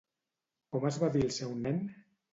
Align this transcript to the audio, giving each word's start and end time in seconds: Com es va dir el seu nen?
Com 0.75 0.87
es 0.91 0.97
va 1.03 1.11
dir 1.17 1.21
el 1.27 1.31
seu 1.37 1.55
nen? 1.67 1.81